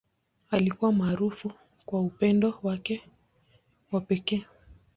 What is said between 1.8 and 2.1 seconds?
kwa